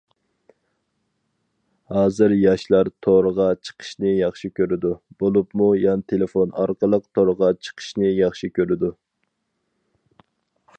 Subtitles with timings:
[1.97, 4.93] ھازىر ياشلار تورغا چىقىشنى ياخشى كۆرىدۇ،
[5.25, 8.95] بولۇپمۇ يان تېلېفون ئارقىلىق تورغا چىقىشنى ياخشى كۆرىدۇ.